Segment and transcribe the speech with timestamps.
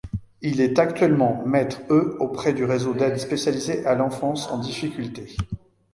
[0.41, 5.35] Il est actuellement maître E auprès du Réseau d'Aide Spécialisé à l'Enfance en Difficulté.